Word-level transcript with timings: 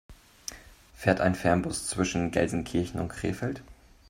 Fährt 0.95 1.21
ein 1.21 1.35
Fernbus 1.35 1.85
zwischen 1.85 2.31
Gelsenkirchen 2.31 2.99
und 2.99 3.09
Krefeld? 3.09 3.61